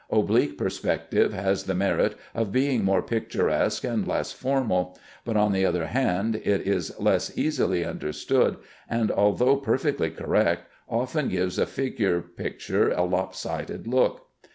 Oblique 0.09 0.57
perspective 0.57 1.31
has 1.31 1.65
the 1.65 1.75
merit 1.75 2.15
of 2.33 2.51
being 2.51 2.83
more 2.83 3.03
picturesque 3.03 3.83
and 3.83 4.07
less 4.07 4.31
formal; 4.31 4.97
but, 5.23 5.37
on 5.37 5.51
the 5.51 5.63
other 5.63 5.85
hand, 5.85 6.37
it 6.43 6.61
is 6.65 6.91
less 6.99 7.37
easily 7.37 7.85
understood, 7.85 8.57
and 8.89 9.11
although 9.11 9.57
perfectly 9.57 10.09
correct, 10.09 10.65
often 10.89 11.27
gives 11.29 11.59
a 11.59 11.67
figure 11.67 12.19
picture 12.19 12.89
a 12.89 13.01
lop 13.01 13.35
sided 13.35 13.85
look. 13.85 14.25